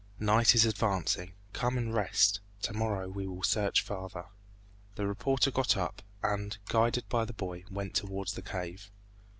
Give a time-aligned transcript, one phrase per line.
[0.19, 1.33] Night is advancing.
[1.53, 2.39] Come and rest!
[2.63, 4.25] To morrow we will search farther."
[4.95, 8.89] The reporter got up, and guided by the boy went towards the cave.